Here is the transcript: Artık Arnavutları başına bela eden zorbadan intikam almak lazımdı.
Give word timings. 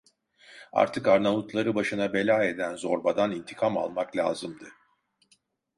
Artık 0.73 1.07
Arnavutları 1.07 1.75
başına 1.75 2.13
bela 2.13 2.43
eden 2.43 2.75
zorbadan 2.75 3.31
intikam 3.31 3.77
almak 3.77 4.15
lazımdı. 4.17 4.65